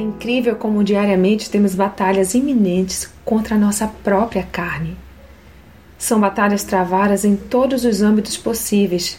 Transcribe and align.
incrível 0.00 0.56
como 0.56 0.82
diariamente 0.82 1.48
temos 1.48 1.74
batalhas 1.74 2.34
iminentes 2.34 3.08
contra 3.24 3.54
a 3.54 3.58
nossa 3.58 3.86
própria 3.86 4.42
carne. 4.42 4.96
São 5.98 6.20
batalhas 6.20 6.64
travadas 6.64 7.24
em 7.24 7.36
todos 7.36 7.84
os 7.84 8.02
âmbitos 8.02 8.36
possíveis, 8.36 9.18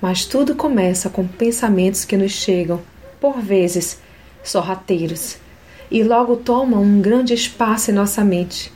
mas 0.00 0.24
tudo 0.24 0.54
começa 0.54 1.10
com 1.10 1.26
pensamentos 1.26 2.04
que 2.04 2.16
nos 2.16 2.32
chegam, 2.32 2.80
por 3.20 3.40
vezes, 3.40 4.00
sorrateiros, 4.42 5.36
e 5.90 6.02
logo 6.02 6.36
tomam 6.36 6.82
um 6.82 7.00
grande 7.00 7.34
espaço 7.34 7.90
em 7.90 7.94
nossa 7.94 8.24
mente. 8.24 8.72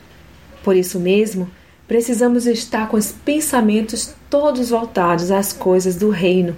Por 0.63 0.75
isso 0.75 0.99
mesmo, 0.99 1.49
precisamos 1.87 2.45
estar 2.45 2.87
com 2.87 2.97
os 2.97 3.11
pensamentos 3.11 4.13
todos 4.29 4.69
voltados 4.69 5.31
às 5.31 5.51
coisas 5.51 5.95
do 5.95 6.09
reino, 6.09 6.55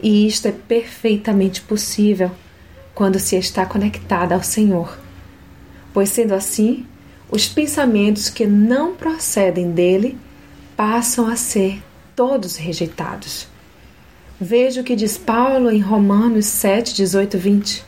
e 0.00 0.26
isto 0.26 0.46
é 0.46 0.52
perfeitamente 0.52 1.60
possível 1.60 2.30
quando 2.98 3.20
se 3.20 3.36
está 3.36 3.64
conectada 3.64 4.34
ao 4.34 4.42
Senhor. 4.42 4.98
Pois 5.94 6.08
sendo 6.08 6.34
assim, 6.34 6.84
os 7.30 7.46
pensamentos 7.46 8.28
que 8.28 8.44
não 8.44 8.96
procedem 8.96 9.70
dele 9.70 10.18
passam 10.76 11.28
a 11.28 11.36
ser 11.36 11.80
todos 12.16 12.56
rejeitados. 12.56 13.46
Veja 14.40 14.80
o 14.80 14.84
que 14.84 14.96
diz 14.96 15.16
Paulo 15.16 15.70
em 15.70 15.78
Romanos 15.78 16.46
7, 16.46 16.92
18, 16.92 17.38
20. 17.38 17.84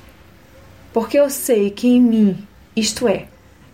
Porque 0.92 1.18
eu 1.18 1.28
sei 1.28 1.70
que 1.70 1.88
em 1.88 2.00
mim, 2.00 2.46
isto 2.76 3.08
é, 3.08 3.26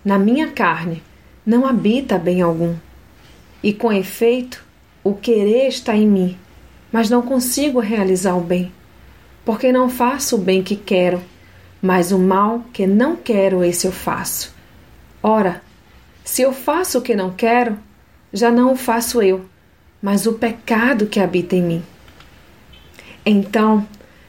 na 0.03 0.19
minha 0.19 0.53
carne, 0.53 1.03
não 1.45 1.67
habita 1.67 2.17
bem 2.17 2.41
algum. 2.41 2.75
E 3.63 3.75
com 3.75 3.93
efeito, 3.93 4.65
o 5.05 5.13
querer 5.13 5.69
está 5.69 5.95
em 5.95 6.07
mim, 6.07 6.39
mas 6.91 7.11
não 7.11 7.21
consigo 7.21 7.79
realizar 7.79 8.35
o 8.35 8.41
bem 8.41 8.73
porque 9.47 9.71
não 9.71 9.89
faço 9.89 10.35
o 10.35 10.41
bem 10.41 10.61
que 10.61 10.75
quero, 10.75 11.23
mas 11.81 12.11
o 12.11 12.19
mal 12.19 12.65
que 12.73 12.85
não 12.85 13.15
quero, 13.15 13.63
esse 13.63 13.87
eu 13.87 13.93
faço. 13.93 14.53
Ora, 15.23 15.63
se 16.25 16.43
eu 16.43 16.53
faço 16.53 16.99
o 16.99 17.01
que 17.01 17.15
não 17.15 17.31
quero, 17.31 17.79
já 18.33 18.51
não 18.51 18.73
o 18.73 18.77
faço 18.77 19.23
eu, 19.23 19.47
mas 20.03 20.27
o 20.27 20.33
pecado 20.33 21.07
que 21.07 21.21
habita 21.21 21.55
em 21.55 21.63
mim. 21.63 21.83
Então, 23.25 23.87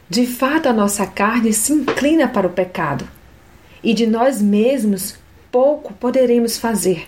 de 0.08 0.28
fato, 0.28 0.70
a 0.70 0.74
nossa 0.74 1.08
carne 1.08 1.52
se 1.52 1.74
inclina 1.74 2.28
para 2.28 2.46
o 2.46 2.52
pecado, 2.52 3.08
e 3.84 3.96
de 3.96 4.06
nós 4.06 4.40
mesmos 4.40 5.16
pouco 5.52 5.96
poderemos 5.96 6.60
fazer. 6.60 7.08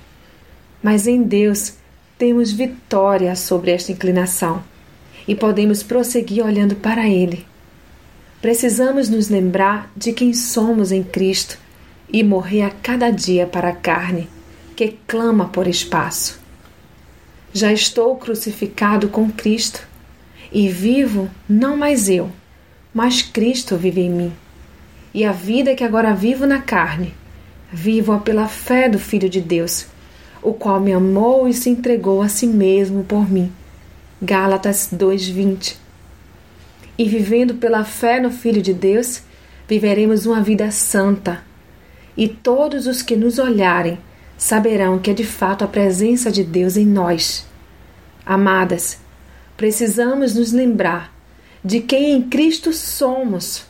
Mas 0.81 1.05
em 1.05 1.21
Deus 1.21 1.75
temos 2.17 2.51
vitória 2.51 3.35
sobre 3.35 3.69
esta 3.69 3.91
inclinação 3.91 4.63
e 5.27 5.35
podemos 5.35 5.83
prosseguir 5.83 6.43
olhando 6.43 6.75
para 6.75 7.07
Ele 7.07 7.45
Precisamos 8.41 9.09
nos 9.09 9.27
lembrar 9.27 9.91
de 9.97 10.13
quem 10.13 10.33
somos 10.33 10.93
em 10.93 11.03
Cristo 11.03 11.57
e 12.07 12.23
morrer 12.23 12.61
a 12.61 12.69
cada 12.69 13.11
dia 13.11 13.45
para 13.45 13.67
a 13.67 13.75
carne, 13.75 14.29
que 14.77 14.97
clama 15.05 15.49
por 15.49 15.67
espaço. 15.67 16.39
Já 17.51 17.73
estou 17.73 18.15
crucificado 18.15 19.09
com 19.09 19.29
Cristo 19.29 19.85
e 20.53 20.69
vivo 20.69 21.29
não 21.49 21.75
mais 21.75 22.07
eu, 22.07 22.31
mas 22.93 23.21
Cristo 23.21 23.75
vive 23.75 24.01
em 24.01 24.09
mim. 24.09 24.33
E 25.13 25.25
a 25.25 25.33
vida 25.33 25.75
que 25.75 25.83
agora 25.83 26.13
vivo 26.13 26.45
na 26.45 26.61
carne, 26.61 27.13
vivo-a 27.73 28.19
pela 28.19 28.47
fé 28.47 28.87
do 28.87 28.99
Filho 28.99 29.29
de 29.29 29.41
Deus, 29.41 29.85
o 30.41 30.53
qual 30.53 30.79
me 30.79 30.93
amou 30.93 31.45
e 31.45 31.53
se 31.53 31.69
entregou 31.69 32.21
a 32.21 32.29
si 32.29 32.47
mesmo 32.47 33.03
por 33.03 33.29
mim. 33.29 33.51
Gálatas 34.21 34.89
2:20 34.93 35.88
e 36.99 37.05
vivendo 37.05 37.55
pela 37.55 37.85
fé 37.85 38.19
no 38.19 38.29
Filho 38.29 38.61
de 38.61 38.73
Deus, 38.73 39.21
viveremos 39.69 40.25
uma 40.25 40.41
vida 40.41 40.69
santa. 40.69 41.41
E 42.17 42.27
todos 42.27 42.87
os 42.87 43.01
que 43.01 43.15
nos 43.15 43.39
olharem 43.39 43.97
saberão 44.37 44.99
que 44.99 45.09
é 45.09 45.13
de 45.13 45.23
fato 45.23 45.63
a 45.63 45.67
presença 45.67 46.29
de 46.29 46.43
Deus 46.43 46.75
em 46.75 46.85
nós. 46.85 47.47
Amadas, 48.25 48.99
precisamos 49.55 50.35
nos 50.35 50.51
lembrar 50.51 51.15
de 51.63 51.79
quem 51.79 52.11
em 52.11 52.21
Cristo 52.21 52.73
somos, 52.73 53.63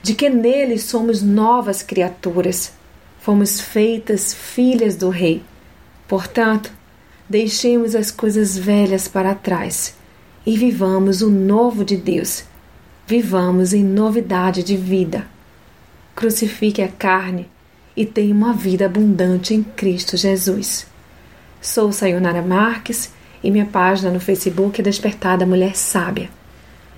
de 0.00 0.14
que 0.14 0.30
nele 0.30 0.78
somos 0.78 1.22
novas 1.22 1.82
criaturas, 1.82 2.72
fomos 3.18 3.60
feitas 3.60 4.32
filhas 4.32 4.94
do 4.94 5.08
Rei. 5.08 5.42
Portanto, 6.06 6.70
deixemos 7.28 7.96
as 7.96 8.12
coisas 8.12 8.56
velhas 8.56 9.08
para 9.08 9.34
trás 9.34 9.96
e 10.46 10.56
vivamos 10.56 11.22
o 11.22 11.30
novo 11.30 11.84
de 11.84 11.96
Deus. 11.96 12.44
Vivamos 13.06 13.72
em 13.72 13.82
novidade 13.82 14.62
de 14.62 14.76
vida. 14.76 15.26
Crucifique 16.14 16.82
a 16.82 16.88
carne 16.88 17.48
e 17.96 18.04
tenha 18.04 18.34
uma 18.34 18.52
vida 18.52 18.86
abundante 18.86 19.54
em 19.54 19.62
Cristo 19.62 20.16
Jesus. 20.16 20.86
Sou 21.60 21.92
Sayonara 21.92 22.42
Marques 22.42 23.10
e 23.42 23.50
minha 23.50 23.66
página 23.66 24.10
no 24.10 24.20
Facebook 24.20 24.80
é 24.80 24.84
Despertada 24.84 25.46
Mulher 25.46 25.76
Sábia. 25.76 26.30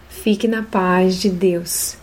Fique 0.08 0.48
na 0.48 0.62
paz 0.62 1.16
de 1.16 1.28
Deus. 1.28 1.96